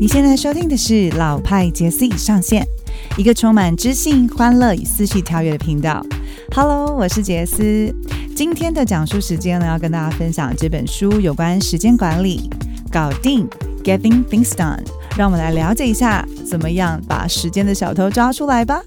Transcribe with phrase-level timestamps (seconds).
[0.00, 2.64] 你现在收听的是老派杰斯上线，
[3.16, 6.00] 一个充满知性、欢乐与思绪跳跃的频道。
[6.54, 7.92] Hello，我是杰斯。
[8.32, 12.48] 今天的讲述时间呢，要跟大家分享这本书有关时间管理，
[12.92, 13.48] 搞定
[13.82, 14.84] Getting Things Done。
[15.16, 18.80] 让我们来了解一下，怎么样把时间的小偷抓出来吧。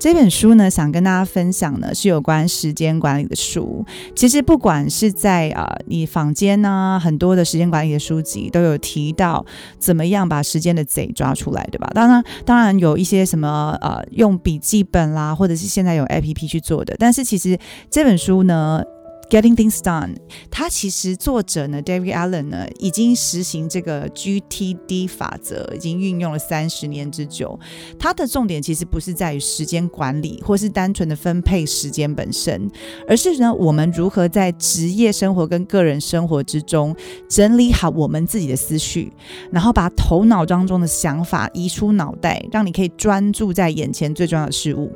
[0.00, 3.84] 这本书呢，想跟大家分享呢，是有关时间管理的书。
[4.14, 9.44] 其实不管是在啊，你坊间呢，很多的时间管理的书籍都有提到
[9.78, 11.90] 怎么样把时间的贼抓出来，对吧？
[11.94, 16.94] 当然，当然有一些什么呃，用笔记本啦，或者是现在有 A P P 去做的。
[16.98, 17.58] 但是其实
[17.90, 18.82] 这本书呢。
[19.30, 20.16] Getting things done，
[20.50, 27.60] 它其实作者呢，David Allen 呢，已经实行这个 GTD 法则，已经运用了三十年之久。
[27.98, 32.70] 它的重点其实不是在于时间管理，或是单纯的分配时间本身，
[33.06, 36.96] 而是呢，我们如何在职业生活跟个人生活之中
[37.28, 39.12] 整理好我们自己的思绪，
[39.52, 44.90] 然后把头脑当中的想法移出脑袋，让你可以专注在眼前最重要的事物，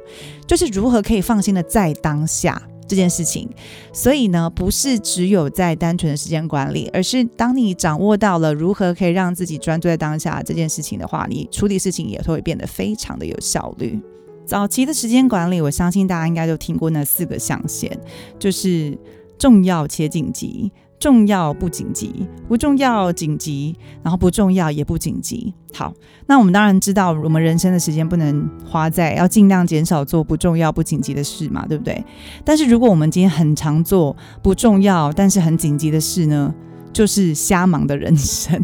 [0.46, 2.66] 就是如何可以放心的在当下。
[2.88, 3.48] 这件事情，
[3.92, 13.98] 所以呢，不是只有在单纯的时间管理，而是当你掌握到了如何可以让自己专注在当下这件事情的话，你处理事情也会变得非常的有效率。
[14.44, 17.96] 早期的时间管理，我相信大家应该都听过那四个象限，
[18.38, 18.98] 就是
[19.38, 20.70] 重要且紧急。
[21.02, 25.52] 重要不紧急，不重要紧急，然后不重要也不紧急。
[25.74, 25.92] 好，
[26.26, 32.04] 那我们当然知道，我们人生的时间不能花在要尽量减少做不重要不紧急的事嘛，对不对？
[32.44, 36.54] 但是如果我们今天很常做不重要但是很紧急的事呢，
[36.92, 38.62] 就是瞎忙的人生。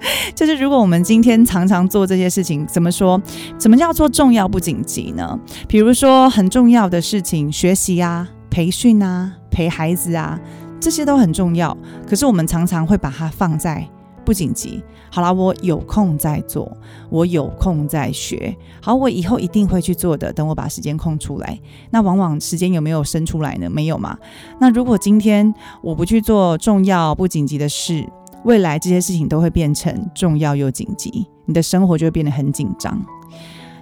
[0.34, 3.18] 就是如果我们今天常常做这些事情，怎么说？
[3.56, 5.38] 怎么叫做重要不紧急呢？
[5.66, 10.38] 比如说很重要的事情，学习啊、培训啊、陪孩子啊。
[10.80, 11.76] 这些都很重要，
[12.08, 13.86] 可是我们常常会把它放在
[14.24, 14.82] 不紧急。
[15.12, 16.70] 好了，我有空再做，
[17.10, 18.56] 我有空再学。
[18.80, 20.32] 好，我以后一定会去做的。
[20.32, 21.58] 等我把时间空出来，
[21.90, 23.68] 那往往时间有没有生出来呢？
[23.68, 24.16] 没有嘛。
[24.60, 28.06] 那如果今天我不去做重要不紧急的事，
[28.44, 33.04] 未来这些事情都会变成重要又紧急，你的生活就会变得很紧张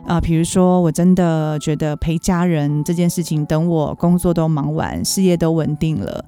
[0.07, 0.19] 啊。
[0.19, 6.25] 比如说，我真的觉得陪家人这件事情，等我工作都忙完，事业都稳定了。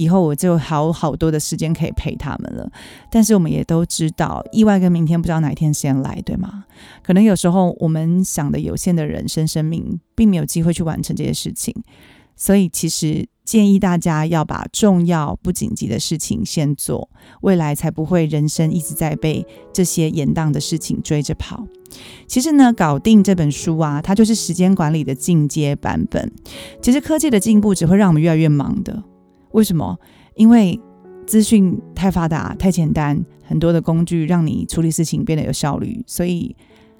[0.00, 2.72] 以后我就好好多的时间可以陪他们了，
[3.10, 6.64] 但是我们也都知道，意外跟明天不知道哪一天先来，对吗？
[7.02, 11.74] 可能有时候我们想的有限的人生生命，并没有机会去完成这些事情，
[12.34, 17.10] 所以其实建议大家要把重要不紧急的事情先做，
[17.42, 21.66] 未来才不会人生一直在被这些延宕的事情追着跑。
[22.26, 26.32] 其实呢，搞定这本书啊，它就是时间管理的进阶版本。
[26.80, 29.02] 其实科技的进步只会让我们越来越忙的。
[29.52, 29.98] 为什么？
[30.34, 30.80] 因为
[31.26, 36.54] 资讯太发达、太简单，很多的工具让你处理事情变得有效率，所以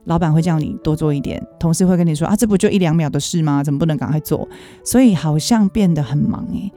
[0.05, 3.63] 老板会叫你多做一点，同事会跟你说啊，这不就一两秒的事吗？
[3.63, 4.49] 怎么不能赶快做？
[4.85, 6.71] 所以好像变得很忙诶。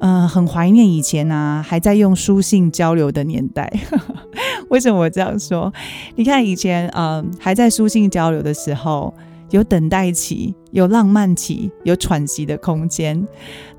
[0.00, 3.72] 呃，很怀念以前啊，还在用书信交流的年代。
[4.68, 5.72] 为什么我这样说？
[6.16, 9.14] 你看以前，呃，还在书信交流的时候。
[9.54, 13.24] 有等待期，有浪漫期，有喘息的空间。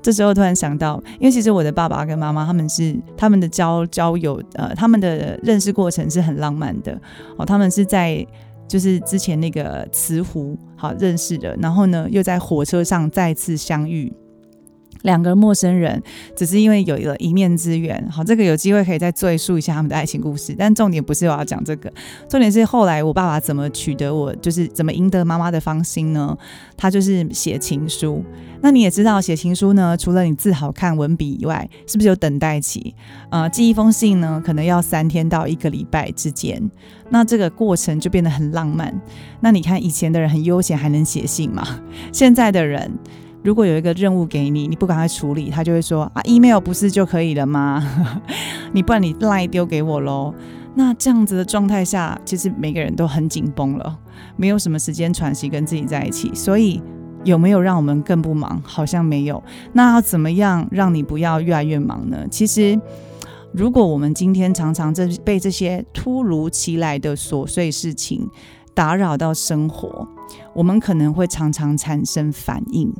[0.00, 6.98] 这时候突然想到，因为其实我的爸爸跟妈妈他们是他们的交交友，呃，他们的认识过程是很浪漫的
[7.36, 7.44] 哦。
[7.44, 8.26] 他们是在
[8.66, 14.10] 就是之前那个慈湖好认识的，然后呢又在火车上再次相遇。
[15.06, 16.02] 两个陌生人，
[16.36, 20.52] 只是因为有了一面之缘，好，这个有机会可以再赘述一下他们的爱情故事。
[20.58, 21.90] 但重点不是我要讲这个，
[22.28, 26.36] 重点是后来我爸爸怎么取得我，就是怎么赢得妈妈的芳心呢？
[26.76, 28.22] 他就是写情书。
[28.62, 32.92] 那你也知道，写情书呢，除了你字好看、文笔以外，是不是有等待期？
[33.30, 36.60] 呃，寄一封信呢，可能要三天到一个礼拜之间。
[37.10, 38.92] 那这个过程就变得很浪漫。
[39.40, 41.80] 那你看，以前的人很悠闲，还能写信吗？
[42.10, 42.90] 现在的人。
[43.46, 47.80] 如果有一个任务给你，你不赶快处理，他就会说啊，email 不是就可以了吗？
[48.74, 50.34] 你不然你赖丢给我喽。
[50.74, 53.96] 那这样子的状态下，其实每个人都很紧绷了，
[54.36, 56.34] 没有什么时间喘息跟自己在一起。
[56.34, 56.82] 所以
[57.22, 58.60] 有没有让我们更不忙？
[58.64, 59.40] 好像没有。
[59.72, 62.26] 那要怎么样让你不要越来越忙呢？
[62.28, 62.76] 其实，
[63.52, 68.28] 如果我们今天常常这被这些突如其来的琐碎事情
[68.74, 70.08] 打扰到生活，
[70.52, 72.92] 我们可能会常常产生反应。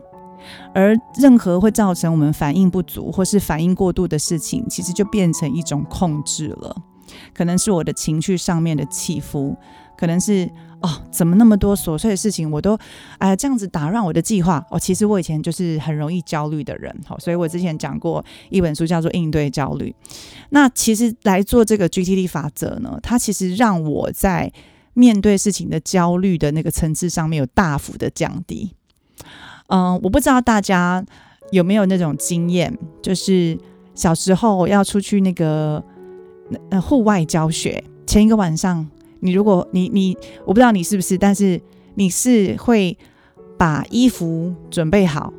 [0.75, 6.77] 而任何会造成我们反应不足或是反应过度的事情，其实就变成一种控制了。
[7.33, 9.57] 可能是我的情绪上面的起伏，
[9.97, 10.51] 可能是
[10.83, 12.77] 哦，怎么那么多琐碎的事情我都
[13.19, 14.79] 哎这样子打乱我的计划哦。
[14.79, 19.95] 其实我以前就是很容易焦虑的人，好，所以我之前讲过一本书叫做《应对焦虑》。
[20.51, 24.53] 那其实来做这个 GTD 法则呢，它其实让我在
[24.93, 28.75] 面对事情的焦虑的那个层次上面有大幅的降低。
[29.69, 31.05] 嗯，我不知道大家
[31.51, 33.59] 有没有那种经验，就是
[33.95, 35.83] 小时候要出去那个
[36.71, 38.89] 呃户外教学，前一个晚上，
[39.21, 41.61] 你如果你你我不知道你是不是，但是
[41.95, 42.97] 你是会
[43.59, 45.33] 把衣服准备好，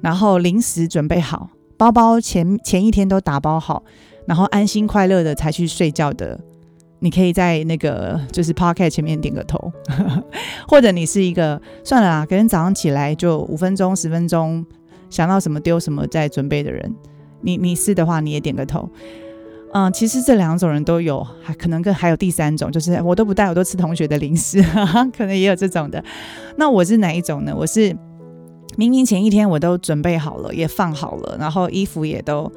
[0.00, 3.82] 然后零食准备好，包包前前一天都打包好，
[4.26, 6.40] 然后安心快乐的才去睡觉的。
[7.00, 9.72] 你可以在那个就是 Pocket 前面点个头，
[10.66, 14.66] 或者你是一个算了啦，可能早上起来就五分钟十分钟
[15.08, 16.92] 想到什么丢什么再准备的人，
[17.40, 18.88] 你你是的话你也点个头。
[19.72, 24.60] 嗯，其实这两种人都有，还可能跟还有第三种，就是我都不带，我都吃同学的零食，
[25.16, 26.02] 可能也有这种的。
[26.56, 27.54] 那我是哪一种呢？
[27.56, 27.94] 我是
[28.76, 32.50] 明明前一天我都准备好了，也放好了，然后衣服也都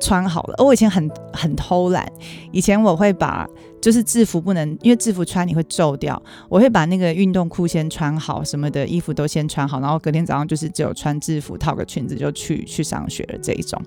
[0.00, 0.64] 穿好了。
[0.64, 2.10] 我以前很很偷懒，
[2.50, 3.48] 以前我会把。
[3.84, 6.20] 就是制服不能，因为制服穿你会皱掉。
[6.48, 13.78] 我会把那个运动裤先穿好，什么的衣服都先穿好，然后隔天早上就是只有穿制服套个裙子就去去上学了这一种。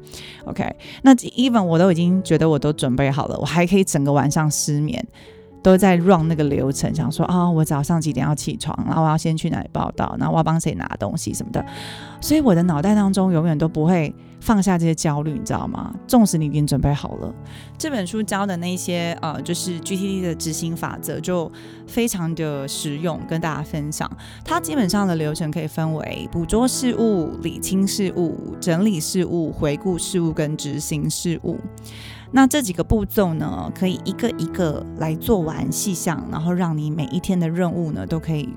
[0.45, 0.63] OK，
[1.01, 5.03] 那 even 我都已经觉得我都准备好了，我还可以整个晚上失眠，
[5.63, 11.65] 都在 run 那个流程，想说啊，我早上几点要起床，然后我要先去哪里报道，然后我要帮谁拿东西什么的，
[12.21, 14.13] 所以我的脑袋当中永远都不会。
[14.47, 15.93] 放下这些焦虑，你知道吗？
[16.07, 17.35] 纵使你已经准备好了，
[17.77, 21.51] 这本书教的那些呃，就是 GTD 的执行法则，就
[21.85, 24.09] 非常的实用，跟大家分享。
[24.45, 31.59] 它基本上的流程可以分为捕捉事物、理清事物、整理事物、回顾事物跟执行事物。
[32.31, 38.47] 那这几个步骤呢，可以一个一个来做完细项，然后让你每一天的任务呢，都可以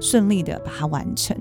[0.00, 1.36] 顺利的把它完成。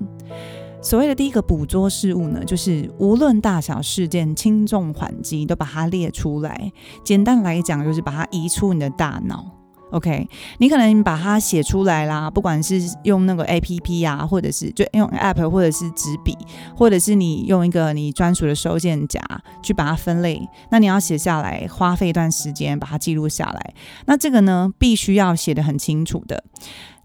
[0.85, 6.71] 所谓的第一个捕捉事物呢，就是无论大小事件、轻重缓急，都把它列出来。
[7.03, 9.43] 简单来讲，就是把它移出你的大脑。
[9.89, 10.29] OK，
[10.59, 16.37] 你可能把它写出来啦，不管是用那个 APP 啊，或者是就用 App，或者是纸笔，
[16.77, 19.19] 或者是你用一个你专属的收件夹
[19.63, 20.39] 去把它分类。
[20.69, 23.73] 那你要写下来，花费一段时间把它记录下来。
[24.05, 26.43] 那这个呢，必须要写的很清楚的。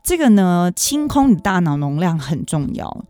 [0.02, 3.04] 这个呢，清空你大脑容量很重要。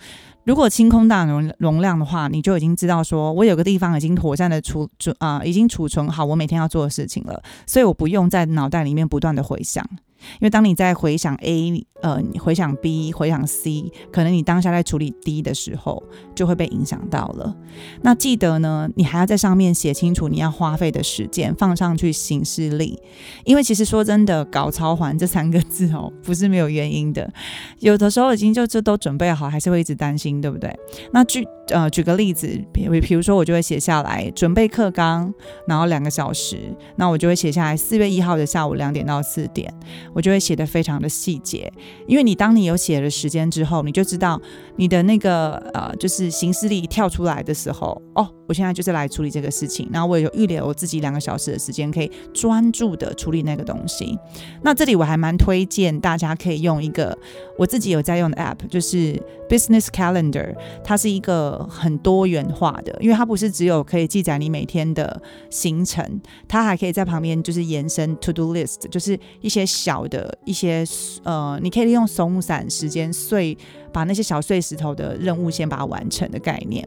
[0.45, 9.87] 如果清空大容容量的话，你就已经知道说，我有个地方已经妥善的储储啊，已经储存好我每天要做的事情了，所以我不用在脑袋里面不断的回想。
[10.35, 16.03] 因为当你在回想 A，呃，回想 B，回想 C，可能你当下在处理 D 的时候，
[16.35, 17.55] 就会被影响到了。
[18.03, 22.99] 那记得呢，你还要在上面写清楚你要花费的时间，放上去行事历。
[23.45, 27.31] 因为其实说真的，搞超环这三个字哦，不是没有原因的。
[27.79, 30.75] 有的时候已经就这都准备好，还是会一直担心，对不对？
[31.13, 35.33] 那具呃举个例子，比比如说我就会写下来准备课纲，
[35.67, 36.59] 然后两个小时，
[36.97, 39.73] 那我就会写下来四月一号的下午两点到四点。
[40.13, 41.73] 我就会写的非常的细节，
[42.07, 44.41] 因为你当你有写了时间之后，你就知道
[44.77, 54.19] 你的那个呃，就是行事历跳出来的时候，哦，我现在就是来处理这个事情，然后我有预留我自己两个小时的时间，可以专注的处理那个东西。
[54.63, 57.17] 那这里我还蛮推荐大家可以用一个
[57.57, 60.53] 我自己有在用的 app，就是 Business Calendar，
[60.83, 70.01] 它是一个很多元化的，因为它不是只有可以记载你每天的行程，它还可以在旁边就是延伸 To Do List，就是一些小。
[70.11, 70.85] 的一些
[71.23, 73.57] 呃，你可以利用松散时间碎，
[73.93, 76.85] 把那些小碎石头的任务先把它完成的概念。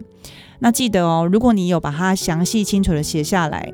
[0.64, 3.72] 那记得哦，如果你有把它详细清楚的写下来，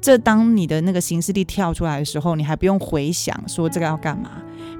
[0.00, 4.30] 这当你的那个行事历跳出来的时候，你还不用回想说这个要干嘛。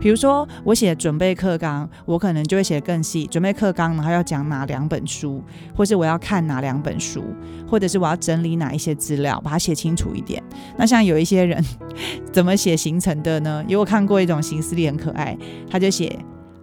[0.01, 3.27] 比如说，我写准备课纲，我可能就会写的更细。
[3.27, 5.43] 准备课纲，然后要讲哪两本书，
[5.77, 7.25] 或是我要看哪两本书，
[7.69, 10.41] 或者是我要整理哪一些资料，把它写清楚一点。
[10.79, 11.63] 那像有一些人
[12.33, 13.63] 怎么写行程的呢？
[13.67, 15.37] 因为我看过一种形式力很可爱，
[15.69, 16.17] 他就写，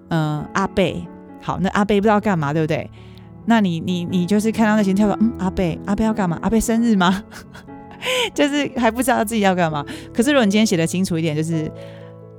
[0.08, 1.06] 嗯，阿贝，
[1.42, 2.90] 好，那阿贝不知道干嘛，对不对？
[3.48, 6.38] 那你你你就是看到那些跳说，嗯，阿贝，阿贝要干嘛？
[6.44, 7.24] 阿贝生日吗？
[8.36, 9.84] 就是还不知道自己要干嘛。
[10.14, 11.72] 可是如果你今天写的清楚一点，就是。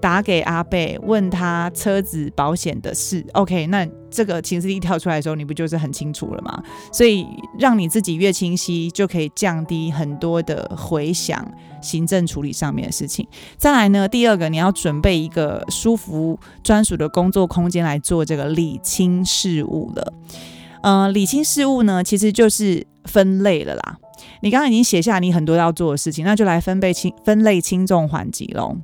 [0.01, 3.27] 打给阿贝，问他车子保险的事。
[3.33, 6.63] OK，那这个情绪一跳出来的时候，你不就是很清楚了吗？
[6.93, 7.27] 所以
[7.59, 11.45] 让你自己越清晰，就可以降低很多的回想
[11.83, 13.27] 行政处理上面的事情。
[13.57, 20.13] 再来呢，第二个你要准备一个舒服专属的工作空间来做这个理清事务了。
[20.83, 23.99] 嗯，理清事务呢，其实就是分类了啦。
[24.43, 28.77] 你刚刚已经写下你很多要做的事情，那就来分配轻分类轻重缓急喽。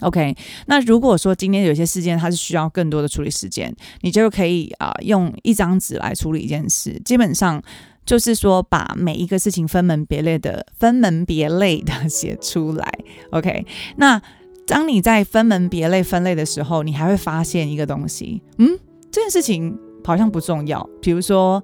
[0.00, 0.34] OK，
[0.66, 7.00] 那如果说今天有些事件它是需要更多的处理时间，你就可以啊用一张纸来处理一件事。
[7.04, 7.62] 基本上
[8.04, 12.92] 就是说把每一个事情分门别类的、分门别类的写出来。
[13.30, 13.64] OK，
[13.96, 14.20] 那
[14.66, 18.76] 当你在分门别类分类的时候，你还会发现一个东西，嗯，
[19.12, 20.88] 这件事情好像不重要。
[21.00, 21.62] 比如说，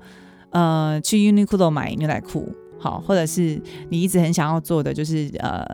[0.50, 5.64] 呃，去 Uniqlo 买牛仔裤，好，或者是你一直很想要做的就是呃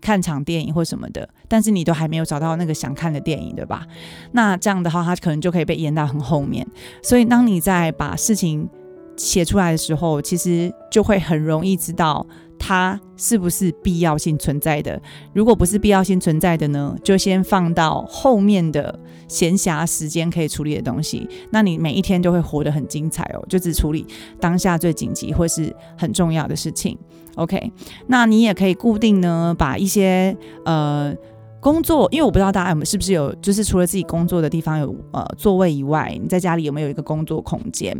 [0.00, 3.86] 看场电影或什么的，但是你都还没有找到那个想看的电影，对吧？
[4.32, 6.66] 那这样的话，它可能就可以被延到很后面。
[7.02, 8.68] 所以，当你在把事情
[9.16, 12.26] 写出来的时候，其实就会很容易知道
[12.60, 15.00] 它是不是必要性存在的。
[15.32, 21.26] 如果不是必要性存在的呢，就先放到后面的闲暇时间可以处理的东西。
[21.50, 24.06] 那你每一天就会活得很精彩哦，就只处理
[24.38, 26.96] 当下最紧急或是很重要的事情。
[27.36, 27.72] OK，
[28.06, 31.12] 那你也可以固定呢，把一些呃。
[31.60, 37.94] 工作，因为我不知道大家有没有是不是有，就是除了自己工作的地方有呃座位以外，你在家里有没有一个工作空间？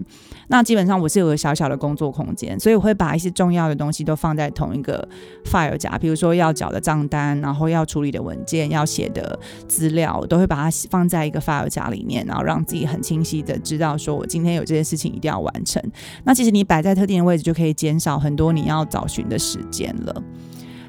[0.48, 5.06] 那基本上我是有个小小的工作空间，所以我会把一些重要的东西都放在同一个
[5.44, 9.38] file 夹，比如说要缴的账单，然后要处理的文件，要写的
[9.68, 15.82] 资料，我都会把它放在一个 file 夹里面，然后让自己很清晰的知道说我今天有这些事情一定要完成。
[16.24, 20.22] 那其实你摆在特定的位置，就可以减少很多你要找寻的时间了。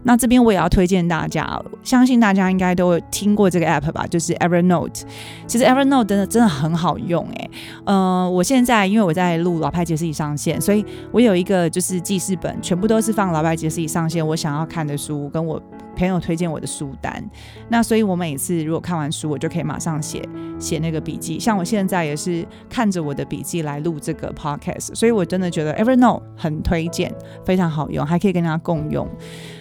[0.03, 5.03] 那这边我也要推荐大家，相信大家应该都听过这个 app 吧，就是 Evernote。
[5.47, 7.51] 其实 Evernote 真的真的很好用诶。
[7.85, 15.61] 呃，我现在因为我在录老派杰斯已上线，所以我有一个就是记事本，全部都是放老派杰斯已上线我想要看的书，跟我
[16.01, 17.23] 朋友推荐我的书单。
[17.69, 20.27] 那所以我每次如果看完书，我就可以马上写
[20.59, 21.39] 写那个笔记。
[21.39, 27.13] 像我现在也是看着我的笔记来录这个 podcast，所以我真的觉得 Evernote 很推荐，
[27.45, 29.07] 非常好用，还可以跟大家共用。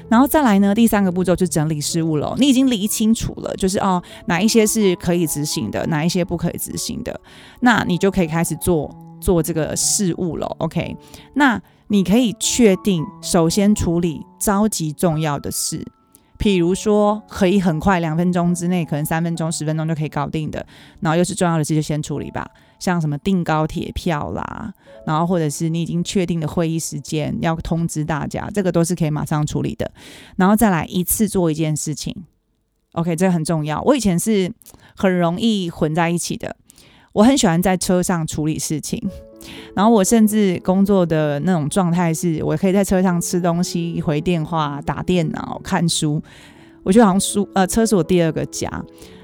[0.09, 2.35] 然后再来呢，第三个步骤就整理事务了。
[2.39, 7.21] 你已经理清楚了，就是哦，哪一些是可以执行的，哪一些不可以执行的，
[7.61, 10.47] 那你就可以开始做做这个事务了。
[10.59, 10.97] OK，
[11.35, 15.85] 那你可以确定，首先处理着急重要的事，
[16.41, 20.67] 譬如说可以很快两分钟之内，可能三分钟、十分钟就可以搞定的，
[21.01, 22.51] 然后又是重要的事，就先处理吧。
[22.79, 24.73] 像什么订高铁票啦，
[25.07, 29.93] 然后或者是你已经确定的会议时间要通知大家，这个都是可以马上处理的。
[30.37, 32.25] 然后再来一次做一件事情
[32.93, 33.83] ，OK，这个很重要。
[33.83, 34.51] 我以前是
[34.97, 36.57] 很容易混在一起的，
[37.13, 39.03] 我很喜欢在车上处理事情，
[39.75, 46.23] 然后我甚至工作的那种状态是我可以在车上吃东西、回电话、打电脑、看书，
[46.83, 48.69] 我觉得好像书呃车是我第二个家。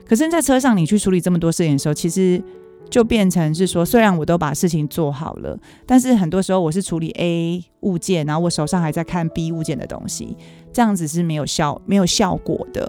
[0.06, 2.42] 可是，在车上你去处理这么多事情的时候，其实。
[2.88, 10.36] 就变成是说，虽然我都把事情做好了，但是很多时候我是处理 A 物件，然后我手上还在看 B 物件的东西，
[10.72, 12.88] 这样子是没有效、没有效果的。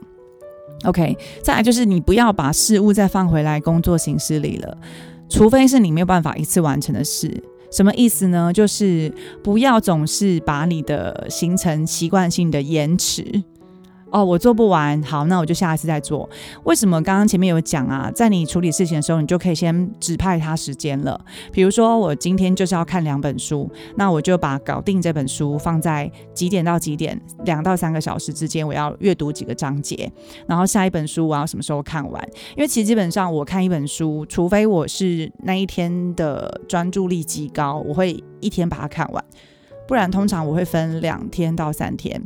[0.85, 4.77] OK，再来就是你不要把事物再放回来工作形式里了，
[5.29, 7.43] 除非是你没有办法一次完成的事。
[7.71, 8.53] 什么意思呢？
[8.53, 9.11] 就是
[9.43, 13.43] 不要总是把你的行程习惯性的延迟。
[14.09, 16.29] 哦，我做不完，好，那我就下一次再做。
[16.63, 18.09] 为什么刚刚前面有讲啊？
[18.15, 21.19] 在你处理事情的时候，你就可以先指派他时间了。
[21.51, 30.09] 比如说，我今天就是要看两本书，那我就把搞定这本书放在几点到几点，两到三个小时之间，我要阅读几个章节。
[30.47, 32.29] 然后下一本书我要什么时候看完？
[32.55, 39.23] 因为其实基本上我看一本书，除非我是那一天的专注力极高，我会一天把它看完，
[39.85, 42.21] 不然通常我会分两天到三天。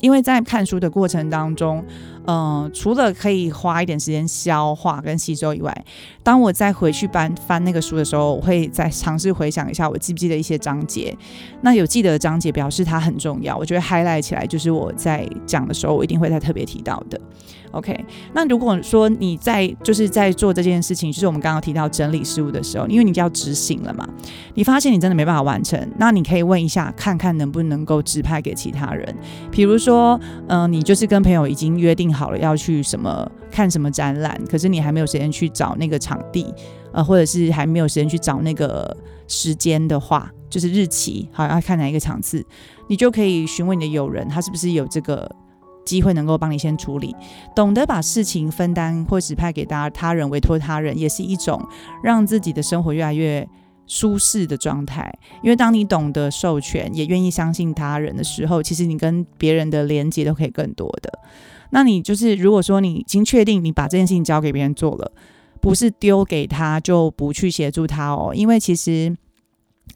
[0.00, 1.84] 因为在看书的过程当中，
[2.30, 5.84] 嗯，除了可以花一点时间消化跟吸收以外，
[6.22, 11.16] 当我再回去翻翻那个书的时候，我会再尝试回想一下我记不记得一些章节。
[11.62, 17.20] 那有记得的章节表示它很重要，我觉得 highlight 起来就是我在讲的时候，我一定会再特别提到的。
[17.72, 17.96] OK，
[18.32, 24.08] 那如果说你在就是在做这件事情，就是我们刚刚提到整理事物的时候，因为你就要执行了嘛，
[24.54, 29.16] 你发现你真的没办法完成，那你可以问一下，看看能不能够指派给其他人。
[29.52, 36.52] 比如说，嗯，你就是跟朋友已经约定好好了要去什么看什么展览，可是你还没有时间去找那个场地，
[36.92, 38.94] 呃，或者是还没有时间去找那个
[39.26, 42.44] 时间的话，就是日期，好要看哪一个场次，
[42.88, 45.30] 你就可以询问你的友人，他是不是有这个。
[45.82, 47.16] 机会能够帮你先处理，
[47.56, 51.60] 懂得把事情分担或指派给大家他人，委托他人，也是一种
[52.04, 53.48] 让自己的生活越来越
[53.86, 55.12] 舒适的状态。
[55.42, 61.10] 因为当你懂得授权，也愿意相信他人的时候，其实你跟别人的连接都可以更多的。
[61.70, 65.12] 那你就是如果说你已经确定你把这件事情交给别人做了，
[65.60, 69.16] 不是丢给他就不去协助他哦，因为其实。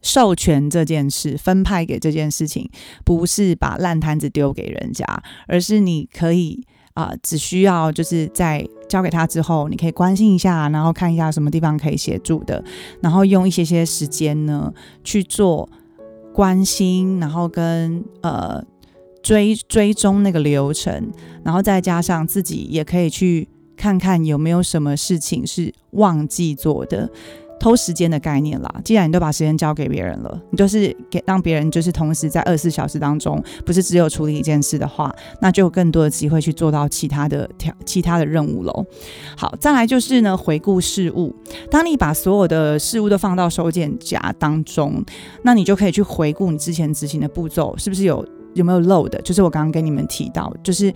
[0.02, 2.68] 授权这件事，分派给这件事情，
[3.04, 5.06] 不是把烂摊子丢给人家，
[5.46, 6.60] 而是你可以
[6.94, 12.62] 啊，只需要就是在交给他之后，你可以关心一下，然后看一下什么地方可以协助的，
[13.00, 14.70] 然后用一些些时间呢
[15.04, 15.66] 去做
[16.34, 18.62] 关心，然后跟呃
[19.24, 21.10] 追追踪那个流程，
[21.42, 27.10] 然后再加上自己也可以去看看有没有什么事情是忘记做的。
[27.60, 38.84] 偷时间的概念啦，既然你都把时间交给别人了，你就是给让别人就是同时在二十四小时当中，不是只有处理一件事的话，那就有更多的机会去做到其他的条其他的任务喽。
[39.34, 41.34] 好，再来就是呢，回顾事物。
[41.70, 45.02] 当你把所有的事物都放到收件夹当中，
[45.42, 49.20] 那你就可以去回顾你之前执行的步骤，是不是有有没有漏的？
[49.22, 50.92] 就是我刚刚跟你们提到，就是。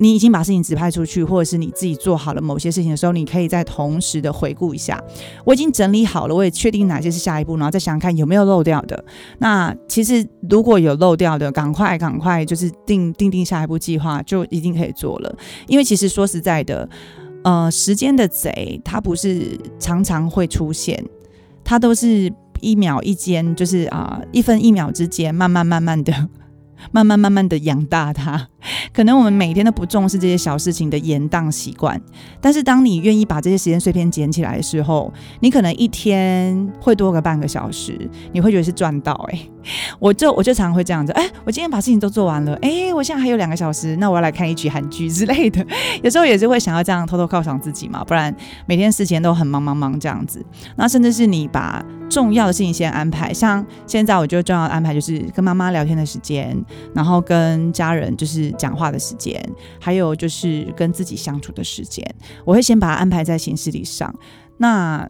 [0.00, 5.02] 你已经把事情指派出去，或者是你自己做好了某些事情的时候，你可以再同时的回顾一下。
[5.44, 9.04] 我已经整理好了，我也确定哪些是下一步，然后再想想看有没有漏掉的。
[9.38, 15.36] 那其实如果有漏掉的，赶快赶快就是定定定下一步计划，就一定可以做了。
[15.66, 16.88] 因为其实说实在的，
[17.42, 21.04] 呃，时间的贼它不是常常会出现，
[21.64, 26.28] 它都是一秒一间，就是啊一分一秒之间，慢慢慢慢的。
[26.92, 28.48] 慢慢慢慢的养大他，
[28.92, 32.00] 可能我们每天都不重视这些小事情的延宕习惯，
[32.40, 37.98] 但是当你愿意把这些时间碎片捡起来的时候，你可能一天会多个半个小时，
[38.32, 39.40] 你会觉得是赚到哎。
[39.98, 45.64] 我就我就常会这样子，哎，我今天把事情都做完了，哎，我现在还有两个小时，那我要来看一局韩剧之类的。
[46.02, 48.34] 有时候也是会想要这样偷偷犒赏自己嘛，不然
[48.66, 50.42] 每天事情都很忙忙忙这样子。
[50.76, 56.56] 那甚至是你把重要的事情先安排，像现在我觉得重要的安排就是跟妈妈聊天的时间，
[56.94, 59.42] 然后跟家人就是讲话的时间，
[59.80, 62.04] 还有就是跟自己相处的时间，
[62.44, 64.14] 我会先把它安排在行事历上。
[64.58, 65.08] 那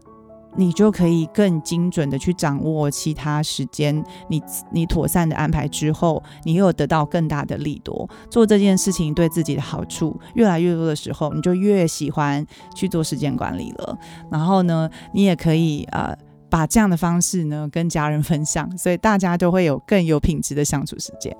[0.55, 4.41] 你就可以更精准的去掌握其他时间，你
[4.71, 8.09] 你妥善的安排之后，你又得到更大的利多。
[8.29, 13.97] 做这件事情对自己的好处越来越多的时候，你就越喜欢去做时间管理了。
[14.31, 16.15] 然后呢，你也可以呃。
[16.49, 21.35] 把这样的方式呢跟家人分享，所以大家都会有更有品质的相处时间。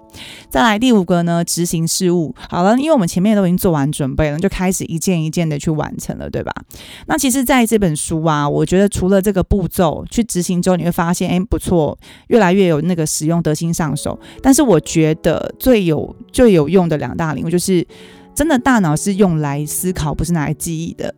[0.49, 2.33] 再来第五个呢，执行事务。
[2.49, 6.53] 好了，因为我们前面都已经做完准备了，就开始一件一件的去完成了，对吧？
[7.07, 14.19] 那其实在这本书啊，我觉得除了这个步骤去执行之后，你会发现，哎，不错，越来越有那个使用得心上手。
[14.41, 17.85] 但是我觉得最有最有用的两大领域，就是
[18.35, 21.13] 真的大脑是用来思考，不是拿来记忆的。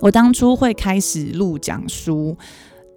[0.00, 2.36] 我当初会开始录讲书。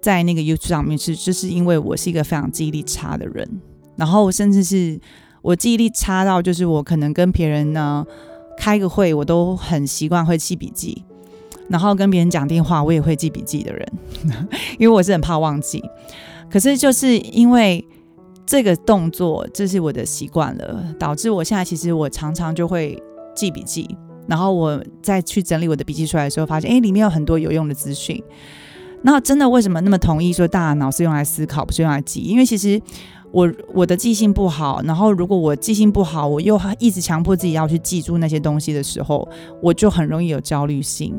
[0.04, 3.48] 在那个 YouTube 上面是，就是因为我是一个非常记忆力差的人，
[3.96, 5.00] 然后甚至是
[5.40, 8.04] 我记忆力差到，就是我可能跟别人呢
[8.58, 11.02] 开个会，我都很习惯会记笔记，
[11.70, 13.92] 然后跟别人讲电话，我也会记笔记的人，
[14.78, 15.82] 因为我是很怕忘记。
[16.50, 17.82] 可是就是因为
[18.44, 23.02] 这个动作，这是我的习惯了，导致我现在其实我常常就会
[23.34, 23.88] 记笔记，
[24.26, 28.22] 然后我再去整理我的笔记出来的时候，发现哎，里面有很多有用的资讯。
[29.06, 32.20] 那真的为什么那么同意说大脑是用来思考，不是用来记？
[32.22, 32.80] 因为其实
[33.30, 39.28] 我我的记性不好，然后如果我记性不好，我又一直强迫自己要去记住那些东西的时候，
[39.60, 41.14] 我就很容易有焦虑性。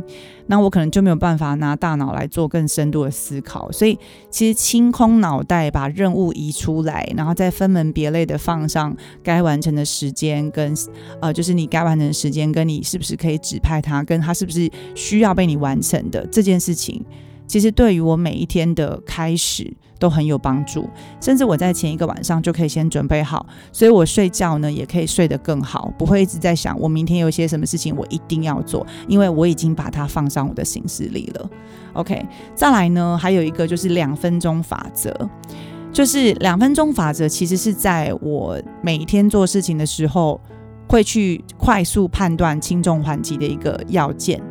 [0.47, 3.71] 那我可能就没有办法拿大脑来做更深度的思考。
[3.71, 3.99] 所以
[4.31, 10.73] 其实清空脑袋，把任务移出来，然后再分门别类的放上该完成的时间，跟
[11.21, 17.03] 呃，就是你该完成的时间，跟你是不是可以指派它，跟它是不是需要被你完成的这件事情。
[17.47, 20.89] 其实对于我每一天的开始都很有帮助，
[21.21, 31.49] 甚至我在前一个晚上就可以先准备好，所以我睡觉呢也可以睡得更好，不会一直在想我明天有些什么事情我一定要做，因为我已经把它放上我的行事历了。
[31.93, 35.13] OK，再来呢，还有一个就是两分钟法则，
[35.93, 40.39] 就是两分钟法则其实是在我每天做事情的时候
[40.89, 44.41] 会去快速判断轻重缓急的一个要件。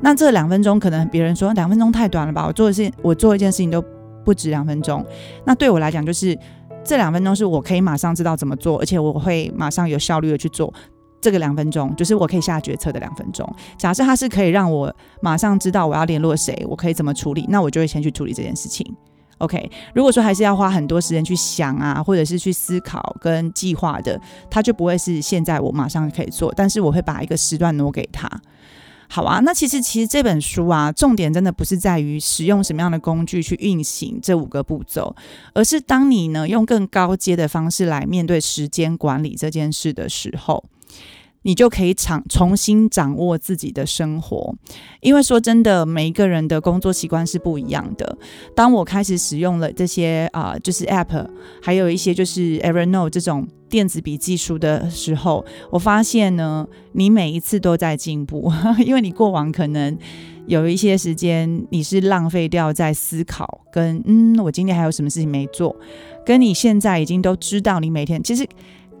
[0.00, 2.46] 那这两分钟可能别人说两分钟太短了吧？
[2.46, 3.82] 我做的事，我做一件事情都
[4.24, 5.04] 不止两分钟。
[5.44, 6.38] 那对我来讲，就是
[6.84, 10.72] 这两分钟是我可以马上知道怎么做，而且我会马上有效率的去做。
[11.18, 13.48] 这个两分钟就是我可以下决策的两分钟。
[13.76, 18.86] 假设它是可以让我马上知道我要联络谁，我可以怎么处理，那我就会先去处理这件事情。
[19.38, 28.30] OK，如果说还是要花很多时间去想啊，或者是去思考跟计划的，它就不会是现在我马上可以做，但是我会把一个时段挪给他。
[29.08, 35.14] 好啊，那其实其实这本书啊，重点真的不是在于使用什么样的工具去运行这五个步骤，
[35.54, 40.64] 而是当你呢用更高阶的方式来面对时间管理这件事的时候，
[41.46, 44.52] 你就可以掌重新掌握自己的生活，
[45.00, 48.18] 因为说真的，每一个人的工作习惯是不一样的。
[48.52, 51.24] 当我开始使用了这些啊，就是 App，
[51.62, 58.52] 还有一些就是 Evernote 这种电子笔记书的时候，我发现呢，你每一次都在进步，
[58.84, 59.96] 因为你过往可能
[60.48, 65.76] 有一些时间你是浪费掉在思考，跟嗯，我今天还有什么事情没做，
[66.24, 68.44] 跟你现在已经都知道，你每天其实。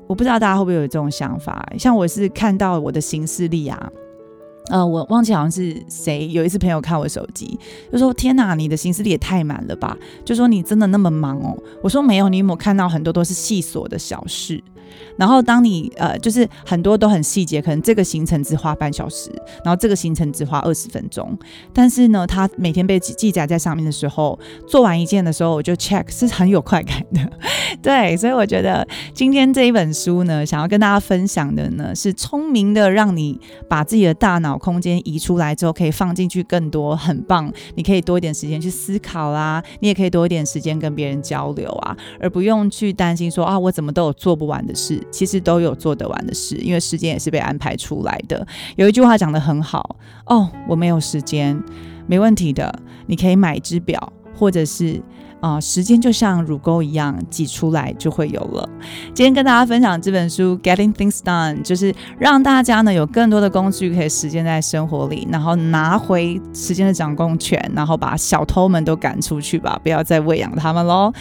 [0.06, 3.90] 我不知道大家会不会有这种想法，像我是看到我的行事历啊，
[4.70, 7.58] 呃，我忘记好像是谁有一次朋友看我手机，
[7.92, 11.56] 就说：“天哪，你的行事历也太满了吧？”就说你真的那么忙哦？
[11.82, 14.62] 我说没有，你有没有看到很多都是细琐的小事？
[15.16, 19.30] 然后当你呃，就是很多都很细节，可能这个行程只花半小时，
[19.64, 21.36] 然后这个行程只花二十分钟，
[21.72, 27.30] 但是呢，它每天被记记载在上面的时候，做完一件的时候，我就 check 是很有快感的。
[27.82, 44.74] 对，所以我觉得今天这一本书呢，想要跟大家分享的呢，是聪明的让你把自己的大脑空间移出来之后，可以放进去更多很棒，你可以多一点时间去思考啦，你也可以多一点时间跟别人交流啊，而不用去担心说啊，我怎么都有做不完的。
[44.76, 48.46] 事其实都有做得完的事，因为时间也是被安排出来的。
[48.76, 51.60] 有一句话讲得很好哦，我没有时间，
[52.06, 55.02] 没问题的，你可以买只表，或者是。
[55.46, 58.68] 啊，时间就像乳沟一样挤出来就会有了。
[59.14, 71.12] 今天跟大家分享这本书《Getting Things Done》，就是让大家呢有更多的工具可以实践在生活里，然后拿回时间的掌控权，然后把小偷们都赶出去吧，不要再喂养他们喽。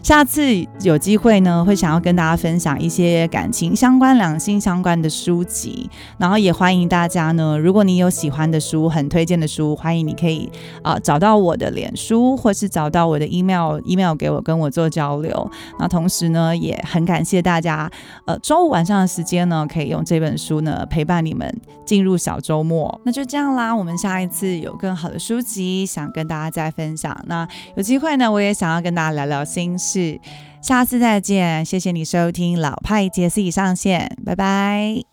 [0.00, 0.44] 下次
[0.82, 10.48] 有机会呢，会想要跟大家分享一些感情相关、两性相关的书籍，然后也欢迎大家呢，如果你有喜欢的书、很推荐的书，欢迎你可以
[10.82, 13.71] 啊找到我的脸书，或是找到我的 email。
[13.80, 15.50] Email 给我，跟我做交流。
[15.78, 17.90] 那同时呢，也很感谢大家，
[18.26, 21.52] 呃，周五晚上的时间呢，可以用这本书呢陪伴你们
[21.84, 23.00] 进入小周末。
[23.04, 27.16] 那就这样啦，我们下一次有更好的书籍想跟大家再分享。
[27.26, 30.20] 那有机会呢，我也想要跟大家聊聊心事。
[30.60, 35.11] 下次再见，谢谢你收听老派杰斯已上线，拜拜。